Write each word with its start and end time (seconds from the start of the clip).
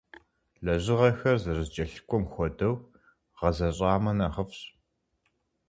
Лэжьыгъэхэр 0.63 1.37
зэрызэкӏэлъыкӏуэм 1.43 2.23
хуэдэу 2.31 2.75
гъэзэщӏамэ 3.37 4.11
нэхъыфӏщ. 4.17 4.59